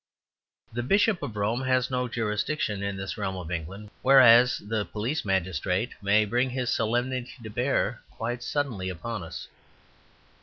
[0.73, 5.23] The Bishop of Rome has no jurisdiction in this realm of England; whereas the police
[5.23, 9.47] magistrate may bring his solemnity to bear quite suddenly upon us.